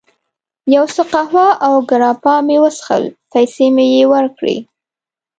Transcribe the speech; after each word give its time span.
یو 0.75 0.85
څه 0.95 1.03
قهوه 1.11 1.47
او 1.67 1.75
ګراپا 1.89 2.35
مې 2.45 2.57
وڅښل، 2.63 3.03
پیسې 3.31 3.65
مې 3.75 3.85
یې 3.95 4.03
ورکړې. 4.13 4.57